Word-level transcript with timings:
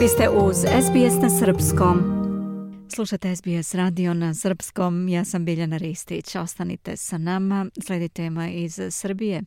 Vi 0.00 0.08
ste 0.08 0.28
uz 0.28 0.56
SBS 0.56 1.22
na 1.22 1.30
Srpskom. 1.30 1.98
Slušate 2.94 3.36
SBS 3.36 3.74
radio 3.74 4.14
na 4.14 4.34
Srpskom. 4.34 5.08
Ja 5.08 5.24
sam 5.24 5.44
Biljana 5.44 5.76
Ristić. 5.76 6.36
Ostanite 6.36 6.96
sa 6.96 7.18
nama. 7.18 7.66
Sledi 7.86 8.08
tema 8.08 8.48
iz 8.48 8.80
Srbije. 8.90 9.42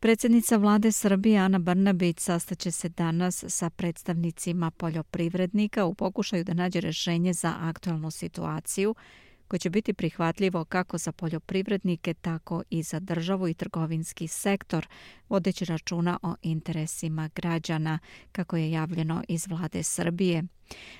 Predsjednica 0.00 0.56
vlade 0.56 0.92
Srbije 0.92 1.38
Ana 1.38 1.58
Brnabić 1.58 2.20
sastaće 2.20 2.70
se 2.70 2.88
danas 2.88 3.44
sa 3.48 3.70
predstavnicima 3.70 4.70
poljoprivrednika 4.70 5.84
u 5.84 5.94
pokušaju 5.94 6.44
da 6.44 6.54
nađe 6.54 6.80
rešenje 6.80 7.32
za 7.32 7.54
aktualnu 7.60 8.10
situaciju 8.10 8.94
koje 9.48 9.58
će 9.58 9.70
biti 9.70 9.92
prihvatljivo 9.92 10.64
kako 10.64 10.98
za 10.98 11.12
poljoprivrednike, 11.12 12.14
tako 12.14 12.62
i 12.70 12.82
za 12.82 13.00
državu 13.00 13.48
i 13.48 13.54
trgovinski 13.54 14.28
sektor, 14.28 14.86
vodeći 15.28 15.64
računa 15.64 16.18
o 16.22 16.34
interesima 16.42 17.30
građana, 17.34 17.98
kako 18.32 18.56
je 18.56 18.70
javljeno 18.70 19.22
iz 19.28 19.46
vlade 19.48 19.82
Srbije. 19.82 20.44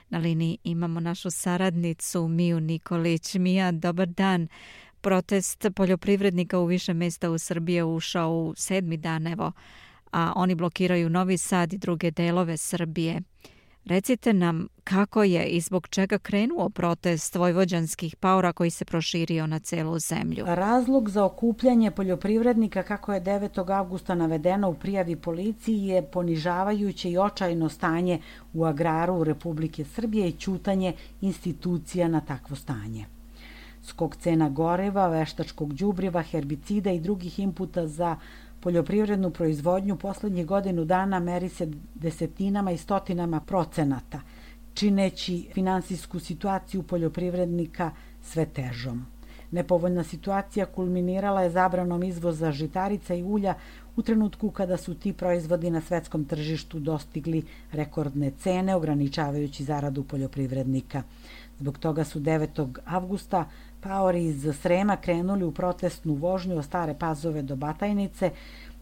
Na 0.09 0.19
liniji 0.19 0.59
imamo 0.65 1.01
našu 1.01 1.30
saradnicu 1.30 2.29
Miju 2.29 2.61
Nikolić. 2.61 3.34
Mija, 3.34 3.73
dobar 3.73 4.09
dan. 4.09 4.49
Protest 5.01 5.66
poljoprivrednika 5.77 6.59
u 6.59 6.66
više 6.66 6.95
mesta 6.95 7.30
u 7.30 7.38
Srbiji 7.38 7.83
ušao 7.83 8.33
u 8.33 8.55
sedmi 8.57 8.96
dan, 8.96 9.27
evo, 9.27 9.52
a 10.12 10.33
oni 10.37 10.55
blokiraju 10.55 11.10
Novi 11.10 11.38
Sad 11.38 11.73
i 11.73 11.79
druge 11.79 12.10
delove 12.10 12.57
Srbije. 12.57 13.23
Recite 13.88 14.33
nam 14.33 14.69
kako 14.84 15.23
je 15.23 15.47
i 15.47 15.60
zbog 15.60 15.88
čega 15.88 16.19
krenuo 16.19 16.69
protest 16.69 17.34
vojvođanskih 17.34 18.16
paura 18.16 18.52
koji 18.52 18.70
se 18.70 18.84
proširio 18.84 19.46
na 19.46 19.59
celu 19.59 19.98
zemlju. 19.98 20.45
Razlog 20.46 21.10
za 21.10 21.24
okupljanje 21.24 21.91
poljoprivrednika 21.91 22.82
kako 22.82 23.15
je 23.15 23.20
9. 23.20 23.73
avgusta 23.79 24.15
navedeno 24.15 24.70
u 24.70 24.74
prijavi 24.74 25.16
policiji 25.16 25.84
je 25.87 26.02
ponižavajuće 26.02 27.10
i 27.10 27.19
očajno 27.19 27.69
stanje 27.69 28.21
u 28.54 28.65
agraru 28.65 29.24
Republike 29.24 29.85
Srbije 29.85 30.29
i 30.29 30.32
ćutanje 30.32 30.93
institucija 31.20 32.09
na 32.09 32.20
takvo 32.20 32.57
stanje. 32.57 33.07
Skok 33.82 34.16
cena 34.16 34.48
goreva, 34.48 35.09
veštačkog 35.09 35.74
đubriva, 35.74 36.23
herbicida 36.23 36.91
i 36.91 37.01
drugih 37.01 37.38
inputa 37.38 37.87
za 37.87 38.16
poljoprivrednu 38.60 39.30
proizvodnju 39.30 39.96
poslednjih 39.96 40.46
godinu 40.46 40.84
dana 40.84 41.20
meri 41.20 41.48
se 41.48 41.68
desetinama 41.95 42.70
i 42.70 42.76
stotinama 42.76 43.40
procenata, 43.40 44.20
čineći 44.74 45.48
finansijsku 45.54 46.20
situaciju 46.20 46.82
poljoprivrednika 46.82 47.90
sve 48.23 48.46
težom. 48.46 49.18
Nepovoljna 49.51 50.04
situacija 50.04 50.66
kulminirala 50.66 51.43
je 51.43 51.51
zabranom 51.51 52.02
izvoza 52.02 52.52
žitarica 52.52 53.15
i 53.15 53.23
ulja 53.23 53.54
u 53.96 54.02
trenutku 54.02 54.51
kada 54.51 54.77
su 54.77 54.95
ti 54.95 55.13
proizvodi 55.13 55.71
na 55.71 55.80
svetskom 55.80 56.24
tržištu 56.24 56.79
dostigli 56.79 57.43
rekordne 57.73 58.30
cene, 58.30 58.74
ograničavajući 58.74 59.65
zaradu 59.65 60.04
poljoprivrednika. 60.04 61.02
Zbog 61.59 61.79
toga 61.79 62.04
su 62.04 62.21
9. 62.21 62.69
avgusta 62.85 63.45
Paori 63.80 64.25
iz 64.25 64.47
Srema 64.62 64.97
krenuli 64.97 65.44
u 65.44 65.53
protestnu 65.53 66.15
vožnju 66.15 66.59
od 66.59 66.65
Stare 66.65 66.94
Pazove 66.94 67.43
do 67.43 67.56
Batajnice. 67.56 68.31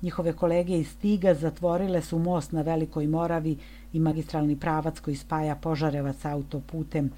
Njihove 0.02 0.32
kolege 0.32 0.78
iz 0.78 0.88
Stiga 0.88 1.34
zatvorile 1.34 2.02
su 2.02 2.18
most 2.18 2.52
na 2.52 2.62
Velikoj 2.62 3.06
Moravi 3.06 3.56
i 3.92 4.00
magistralni 4.00 4.56
pravac 4.56 5.00
koji 5.00 5.16
spaja 5.16 5.56
Požarevac 5.56 6.24
autoputem 6.24 7.10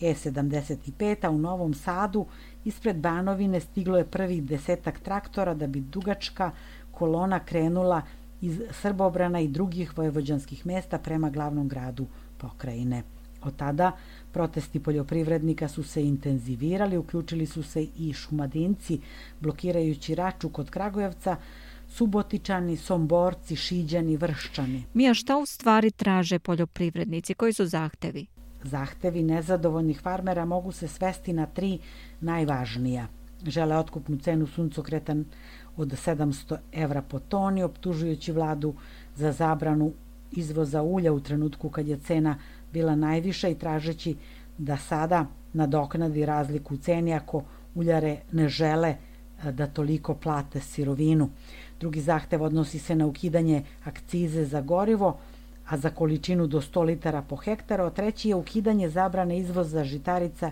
E75, 0.00 1.26
a 1.26 1.30
u 1.30 1.38
Novom 1.38 1.74
Sadu 1.74 2.26
ispred 2.64 2.96
Banovine 2.96 3.60
stiglo 3.60 3.98
je 3.98 4.04
prvih 4.04 4.44
desetak 4.44 5.00
traktora 5.00 5.54
da 5.54 5.66
bi 5.66 5.80
dugačka 5.80 6.50
kolona 6.90 7.40
krenula 7.40 8.02
iz 8.40 8.60
Srbobrana 8.70 9.40
i 9.40 9.48
drugih 9.48 9.98
vojevođanskih 9.98 10.66
mesta 10.66 10.98
prema 10.98 11.30
glavnom 11.30 11.68
gradu 11.68 12.06
pokrajine. 12.38 13.02
Od 13.42 13.56
tada 13.56 13.92
protesti 14.32 14.80
poljoprivrednika 14.80 15.68
su 15.68 15.82
se 15.82 16.04
intenzivirali, 16.04 16.96
uključili 16.96 17.46
su 17.46 17.62
se 17.62 17.86
i 17.98 18.12
šumadinci, 18.12 19.00
blokirajući 19.40 20.14
raču 20.14 20.48
kod 20.48 20.70
Kragujevca, 20.70 21.36
Subotičani, 21.88 22.76
Somborci, 22.76 23.56
Šiđani, 23.56 24.16
Vrščani. 24.16 24.84
Mija, 24.94 25.14
šta 25.14 25.36
u 25.36 25.46
stvari 25.46 25.90
traže 25.90 26.38
poljoprivrednici? 26.38 27.34
Koji 27.34 27.52
su 27.52 27.66
zahtevi? 27.66 28.26
Zahtevi 28.66 29.22
nezadovoljnih 29.22 30.00
farmera 30.00 30.44
mogu 30.44 30.72
se 30.72 30.88
svesti 30.88 31.32
na 31.32 31.46
tri 31.46 31.78
najvažnija. 32.20 33.06
Žele 33.46 33.76
otkupnu 33.76 34.18
cenu 34.18 34.46
suncokreta 34.46 35.16
od 35.76 35.88
700 35.88 36.56
evra 36.72 37.02
po 37.02 37.18
toni, 37.18 37.62
optužujući 37.62 38.32
vladu 38.32 38.74
za 39.16 39.32
zabranu 39.32 39.92
izvoza 40.32 40.82
ulja 40.82 41.12
u 41.12 41.20
trenutku 41.20 41.70
kad 41.70 41.88
je 41.88 41.98
cena 41.98 42.38
bila 42.72 42.96
najviša 42.96 43.48
i 43.48 43.54
tražeći 43.54 44.16
da 44.58 44.76
sada 44.76 45.26
nadoknadi 45.52 46.26
razliku 46.26 46.74
u 46.74 46.76
ceni 46.76 47.14
ako 47.14 47.42
uljare 47.74 48.16
ne 48.32 48.48
žele 48.48 48.88
e, 48.88 49.52
da 49.52 49.66
toliko 49.66 50.14
plate 50.14 50.60
sirovinu. 50.60 51.30
Drugi 51.80 52.00
zahtev 52.00 52.42
odnosi 52.42 52.78
se 52.78 52.94
na 52.94 53.06
ukidanje 53.06 53.62
akcize 53.84 54.44
za 54.44 54.60
gorivo, 54.60 55.18
a 55.68 55.76
za 55.76 55.90
količinu 55.90 56.46
do 56.46 56.60
100 56.60 56.82
litara 56.84 57.22
po 57.22 57.36
hektaru, 57.36 57.84
a 57.84 57.90
treći 57.90 58.28
je 58.28 58.34
ukidanje 58.34 58.88
zabrane 58.88 59.38
izvoza 59.38 59.84
žitarica 59.84 60.50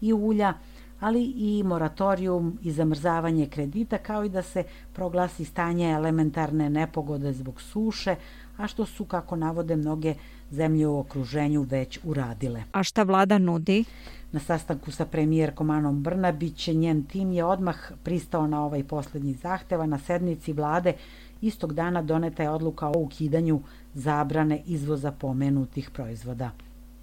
i 0.00 0.12
ulja, 0.12 0.54
ali 1.00 1.24
i 1.24 1.62
moratorijum 1.62 2.58
i 2.62 2.72
zamrzavanje 2.72 3.46
kredita, 3.46 3.98
kao 3.98 4.24
i 4.24 4.28
da 4.28 4.42
se 4.42 4.64
proglasi 4.92 5.44
stanje 5.44 5.90
elementarne 5.90 6.70
nepogode 6.70 7.32
zbog 7.32 7.60
suše, 7.60 8.16
a 8.56 8.66
što 8.66 8.86
su, 8.86 9.04
kako 9.04 9.36
navode 9.36 9.76
mnoge 9.76 10.14
zemlje 10.50 10.86
u 10.86 10.98
okruženju, 10.98 11.62
već 11.62 11.98
uradile. 12.04 12.62
A 12.72 12.82
šta 12.82 13.02
vlada 13.02 13.38
nudi? 13.38 13.84
Na 14.32 14.40
sastanku 14.40 14.90
sa 14.90 15.06
premijerkom 15.06 15.70
Anom 15.70 16.02
Brnabić, 16.02 16.68
njen 16.68 17.04
tim 17.04 17.32
je 17.32 17.44
odmah 17.44 17.92
pristao 18.02 18.46
na 18.46 18.64
ovaj 18.64 18.84
poslednji 18.84 19.34
zahteva. 19.34 19.86
Na 19.86 19.98
sednici 19.98 20.52
vlade 20.52 20.92
istog 21.40 21.74
dana 21.74 22.02
doneta 22.02 22.42
je 22.42 22.50
odluka 22.50 22.88
o 22.88 22.98
ukidanju 22.98 23.60
zabrane 23.94 24.62
izvoza 24.66 25.12
pomenutih 25.12 25.90
proizvoda. 25.90 26.50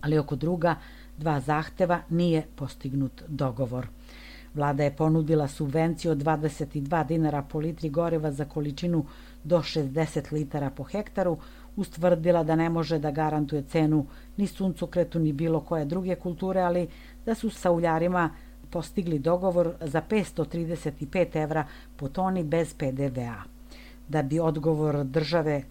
Ali 0.01 0.17
oko 0.17 0.35
druga 0.35 0.75
dva 1.17 1.39
zahteva 1.39 2.01
nije 2.09 2.45
postignut 2.55 3.23
dogovor. 3.27 3.87
Vlada 4.53 4.83
je 4.83 4.95
ponudila 4.95 5.47
subvenciju 5.47 6.11
od 6.11 6.17
22 6.17 7.07
dinara 7.07 7.41
po 7.41 7.59
litri 7.59 7.89
goreva 7.89 8.31
za 8.31 8.45
količinu 8.45 9.05
do 9.43 9.57
60 9.57 10.33
litara 10.33 10.69
po 10.69 10.83
hektaru, 10.83 11.37
ustvrdila 11.75 12.43
da 12.43 12.55
ne 12.55 12.69
može 12.69 12.99
da 12.99 13.11
garantuje 13.11 13.63
cenu 13.63 14.05
ni 14.37 14.47
suncokretu 14.47 15.19
ni 15.19 15.33
bilo 15.33 15.59
koje 15.59 15.85
druge 15.85 16.15
kulture, 16.15 16.61
ali 16.61 16.87
da 17.25 17.35
su 17.35 17.49
sa 17.49 17.71
uljarima 17.71 18.29
postigli 18.69 19.19
dogovor 19.19 19.73
za 19.81 20.01
535 20.09 21.43
evra 21.43 21.67
po 21.95 22.09
toni 22.09 22.43
bez 22.43 22.73
PDV-a. 22.73 23.43
Da 24.07 24.23
bi 24.23 24.39
odgovor 24.39 25.03
države 25.03 25.63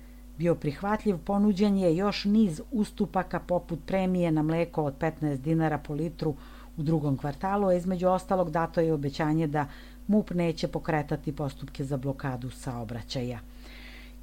bio 0.42 0.54
prihvatljiv, 0.54 1.18
ponuđen 1.18 1.76
je 1.76 1.96
još 1.96 2.24
niz 2.24 2.60
ustupaka 2.70 3.40
poput 3.40 3.78
premije 3.86 4.32
na 4.32 4.42
mleko 4.42 4.84
od 4.84 4.94
15 4.98 5.36
dinara 5.36 5.78
po 5.78 5.94
litru 5.94 6.34
u 6.76 6.82
drugom 6.82 7.16
kvartalu, 7.16 7.66
a 7.66 7.74
između 7.74 8.08
ostalog 8.08 8.50
dato 8.50 8.80
je 8.80 8.92
obećanje 8.92 9.46
da 9.46 9.66
MUP 10.06 10.30
neće 10.30 10.68
pokretati 10.68 11.32
postupke 11.32 11.84
za 11.84 11.96
blokadu 11.96 12.50
saobraćaja 12.50 13.38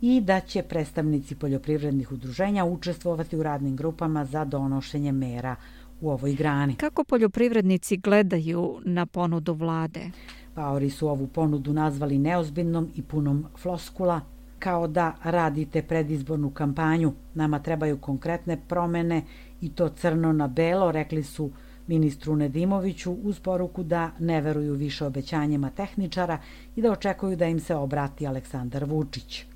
i 0.02 0.22
da 0.22 0.40
će 0.40 0.64
predstavnici 0.64 1.36
poljoprivrednih 1.36 2.12
udruženja 2.12 2.66
učestvovati 2.66 3.38
u 3.38 3.44
radnim 3.44 3.76
grupama 3.76 4.26
za 4.26 4.46
donošenje 4.46 5.12
mera 5.12 5.56
u 6.02 6.10
ovoj 6.10 6.34
grani. 6.34 6.76
Kako 6.76 7.04
poljoprivrednici 7.04 7.98
gledaju 7.98 8.80
na 8.86 9.06
ponudu 9.06 9.54
vlade? 9.54 10.12
Paori 10.56 10.90
su 10.90 11.08
ovu 11.08 11.28
ponudu 11.28 11.74
nazvali 11.74 12.18
neozbiljnom 12.18 12.90
i 12.96 13.02
punom 13.04 13.46
floskula, 13.58 14.22
kao 14.60 14.88
da 14.88 15.16
radite 15.24 15.82
predizbornu 15.82 16.50
kampanju. 16.50 17.14
Nama 17.34 17.60
trebaju 17.60 17.98
konkretne 17.98 18.58
promene 18.68 19.24
i 19.62 19.70
to 19.70 19.90
crno 19.90 20.34
na 20.34 20.48
belo, 20.48 20.92
rekli 20.92 21.24
su 21.24 21.52
ministru 21.88 22.36
Nedimoviću 22.36 23.12
uz 23.12 23.40
poruku 23.40 23.84
da 23.84 24.12
ne 24.20 24.42
veruju 24.42 24.74
više 24.74 25.06
obećanjima 25.06 25.70
tehničara 25.70 26.38
i 26.76 26.82
da 26.82 26.92
očekuju 26.92 27.36
da 27.36 27.46
im 27.46 27.60
se 27.60 27.76
obrati 27.76 28.28
Aleksandar 28.28 28.84
Vučić. 28.86 29.49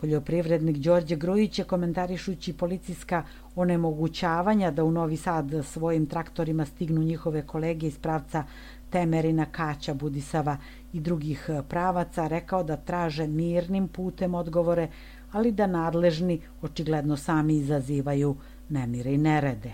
Poljoprivrednik 0.00 0.76
Đorđe 0.76 1.16
Grujić 1.16 1.58
je 1.58 1.64
komentarišući 1.64 2.52
policijska 2.52 3.22
onemogućavanja 3.56 4.70
da 4.70 4.84
u 4.84 4.90
Novi 4.90 5.16
Sad 5.16 5.50
svojim 5.64 6.06
traktorima 6.06 6.64
stignu 6.64 7.02
njihove 7.02 7.46
kolege 7.46 7.86
iz 7.86 7.98
pravca 7.98 8.44
Temerina, 8.90 9.44
Kaća, 9.44 9.94
Budisava 9.94 10.56
i 10.92 11.00
drugih 11.00 11.50
pravaca, 11.68 12.26
rekao 12.26 12.62
da 12.64 12.76
traže 12.76 13.26
mirnim 13.26 13.88
putem 13.88 14.34
odgovore, 14.34 14.88
ali 15.32 15.52
da 15.52 15.66
nadležni 15.66 16.40
očigledno 16.62 17.16
sami 17.16 17.56
izazivaju 17.56 18.36
nemire 18.68 19.14
i 19.14 19.18
nerede. 19.18 19.72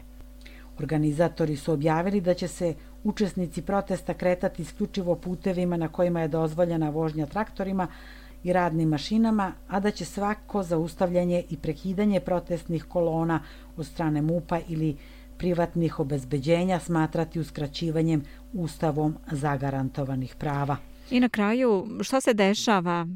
Organizatori 0.78 1.56
su 1.56 1.72
objavili 1.72 2.20
da 2.20 2.34
će 2.34 2.48
se 2.48 2.74
učesnici 3.04 3.62
protesta 3.62 4.14
kretati 4.14 4.62
isključivo 4.62 5.14
putevima 5.14 5.76
na 5.76 5.88
kojima 5.88 6.20
je 6.20 6.28
dozvoljena 6.28 6.90
vožnja 6.90 7.26
traktorima, 7.26 7.88
i 8.46 8.52
radnim 8.52 8.88
mašinama, 8.88 9.52
a 9.68 9.80
da 9.80 9.90
će 9.90 10.04
svako 10.04 10.62
zaustavljanje 10.62 11.44
i 11.50 11.56
prekidanje 11.56 12.20
protestnih 12.20 12.84
kolona 12.84 13.40
od 13.76 13.86
strane 13.86 14.22
MUPA 14.22 14.60
ili 14.68 14.96
privatnih 15.38 16.00
obezbeđenja 16.00 16.78
smatrati 16.80 17.40
uskraćivanjem 17.40 18.22
ustavom 18.52 19.16
zagarantovanih 19.30 20.34
prava. 20.38 20.76
I 21.10 21.20
na 21.20 21.28
kraju, 21.28 21.86
šta 22.00 22.20
se 22.20 22.34
dešava 22.34 23.06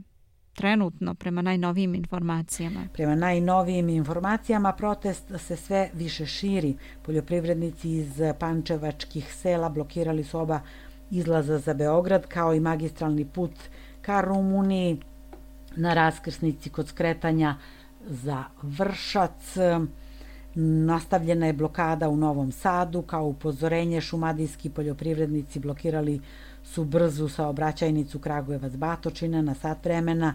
trenutno 0.54 1.14
prema 1.14 1.42
najnovijim 1.42 1.94
informacijama? 1.94 2.80
Prema 2.92 3.14
najnovijim 3.14 3.88
informacijama 3.88 4.72
protest 4.72 5.32
se 5.38 5.56
sve 5.56 5.90
više 5.94 6.26
širi. 6.26 6.74
Poljoprivrednici 7.02 7.90
iz 7.90 8.20
pančevačkih 8.38 9.34
sela 9.34 9.68
blokirali 9.68 10.24
su 10.24 10.38
oba 10.38 10.60
izlaza 11.10 11.58
za 11.58 11.74
Beograd 11.74 12.26
kao 12.26 12.54
i 12.54 12.60
magistralni 12.60 13.24
put 13.24 13.52
ka 14.02 14.20
Rumuniji 14.20 15.00
na 15.76 15.94
raskrsnici 15.94 16.70
kod 16.70 16.88
skretanja 16.88 17.56
za 18.06 18.44
Vršac. 18.62 19.56
Nastavljena 20.54 21.46
je 21.46 21.52
blokada 21.52 22.08
u 22.08 22.16
Novom 22.16 22.52
Sadu, 22.52 23.02
kao 23.02 23.26
upozorenje 23.26 24.00
šumadijski 24.00 24.70
poljoprivrednici 24.70 25.58
blokirali 25.58 26.20
su 26.64 26.84
brzu 26.84 27.28
saobraćajnicu 27.28 28.18
Kragujevac-Batočina 28.18 29.42
na 29.42 29.54
sat 29.54 29.84
vremena. 29.84 30.34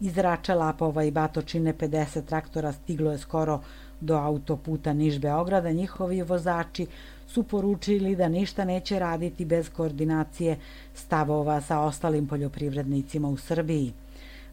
Iz 0.00 0.18
Rača 0.18 0.54
Lapova 0.54 1.04
i 1.04 1.10
Batočine 1.10 1.74
50 1.74 2.24
traktora 2.24 2.72
stiglo 2.72 3.12
je 3.12 3.18
skoro 3.18 3.60
do 4.00 4.14
autoputa 4.14 4.92
Niš-Beograda. 4.92 5.72
Njihovi 5.72 6.22
vozači 6.22 6.86
su 7.26 7.42
poručili 7.42 8.16
da 8.16 8.28
ništa 8.28 8.64
neće 8.64 8.98
raditi 8.98 9.44
bez 9.44 9.68
koordinacije 9.68 10.58
stavova 10.94 11.60
sa 11.60 11.80
ostalim 11.80 12.26
poljoprivrednicima 12.26 13.28
u 13.28 13.36
Srbiji. 13.36 13.92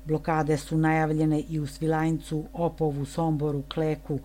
Blokade 0.07 0.57
su 0.57 0.77
najavljene 0.77 1.43
i 1.49 1.59
u 1.59 1.67
Svilajncu, 1.67 2.43
Opovu, 2.53 3.05
Somboru, 3.05 3.63
Kleku, 3.73 4.19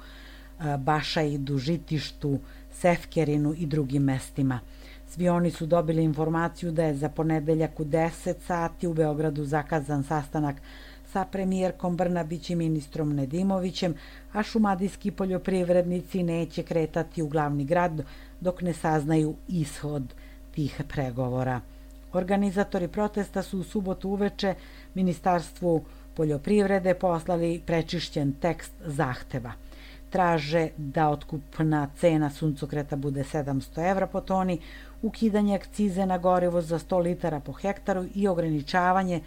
Bašajdu, 0.79 1.59
Žitištu, 1.59 2.39
Sefkerinu 2.73 3.55
i 3.59 3.67
drugim 3.67 4.03
mestima. 4.03 4.61
Svi 5.09 5.29
oni 5.29 5.51
su 5.51 5.67
dobili 5.67 6.05
informaciju 6.05 6.73
da 6.73 6.85
je 6.85 6.95
za 6.95 7.09
ponedeljak 7.09 7.81
u 7.81 7.85
10 7.85 8.35
sati 8.47 8.87
u 8.87 8.95
Beogradu 8.95 9.45
zakazan 9.45 10.05
sastanak 10.05 10.57
sa 11.13 11.25
premijerkom 11.25 11.97
Brnabić 11.97 12.51
i 12.51 12.55
ministrom 12.55 13.15
Nedimovićem, 13.15 13.95
a 14.33 14.43
šumadijski 14.43 15.11
poljoprivrednici 15.11 16.23
neće 16.23 16.63
kretati 16.63 17.23
u 17.23 17.29
glavni 17.29 17.65
grad 17.65 18.05
dok 18.41 18.63
ne 18.63 18.73
saznaju 18.73 19.35
ishod 19.49 20.15
tih 20.55 20.83
pregovora. 20.89 21.61
Organizatori 22.13 22.89
protesta 22.89 23.43
su 23.43 23.59
u 23.59 23.65
subotu 23.65 24.11
uveče 24.11 24.55
Ministarstvu 24.95 25.85
poljoprivrede 26.15 26.95
poslali 26.95 27.63
prečišćen 27.67 28.33
tekst 28.33 28.73
zahteva– 28.87 29.53
traže 30.13 30.69
da 30.77 31.09
otkupna 31.09 31.89
cena 31.97 32.31
suncokreta 32.31 32.97
bude 32.97 33.25
700 33.25 33.91
evra 33.91 34.07
po 34.07 34.21
toni, 34.21 34.59
ukidanje 35.03 35.55
akcize 35.55 36.07
na 36.07 36.19
gorivo 36.19 36.61
za 36.63 36.79
100 36.79 37.03
litara 37.03 37.41
po 37.41 37.53
hektaru 37.53 38.05
i 38.15 38.29
ograničavanje 38.29 39.21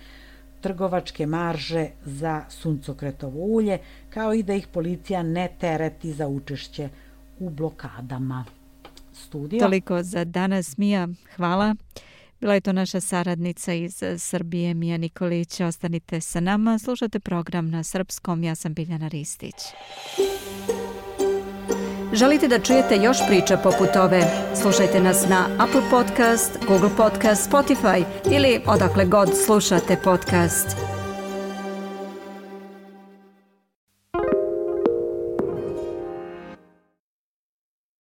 trgovačke 0.62 1.26
marže 1.26 1.88
za 2.06 2.44
suncokretovo 2.50 3.40
ulje, 3.40 3.80
kao 4.10 4.34
i 4.34 4.44
da 4.44 4.54
ih 4.54 4.68
policija 4.68 5.24
ne 5.24 5.50
tereti 5.60 6.14
za 6.14 6.28
učešće 6.28 6.90
u 7.40 7.50
blokadama. 7.50 8.46
Studio. 9.14 9.60
Toliko 9.60 10.04
za 10.04 10.24
danas, 10.24 10.78
Mija. 10.78 11.08
Hvala. 11.36 11.76
Bila 12.42 12.54
je 12.54 12.62
to 12.62 12.74
naša 12.74 13.00
saradnica 13.00 13.74
iz 13.74 14.04
Srbije, 14.18 14.74
Mija 14.74 14.98
Nikolić. 14.98 15.60
Ostanite 15.60 16.22
sa 16.22 16.40
nama, 16.40 16.80
slušate 16.80 17.20
program 17.20 17.70
na 17.70 17.84
srpskom. 17.84 18.44
Ja 18.44 18.56
sam 18.56 18.74
Biljana 18.74 19.08
Ristić. 19.08 19.56
Želite 22.14 22.48
da 22.48 22.60
čujete 22.60 22.96
još 22.96 23.18
priča 23.28 23.58
poput 23.58 23.96
ove? 23.96 24.22
Slušajte 24.62 25.00
nas 25.00 25.30
na 25.30 25.48
Apple 25.60 25.82
Podcast, 25.92 26.58
Google 26.68 26.90
Podcast, 26.98 27.52
Spotify 27.52 28.04
ili 28.32 28.62
odakle 28.68 29.06
god 29.06 29.30
slušate 29.46 29.98
podcast. 30.04 30.95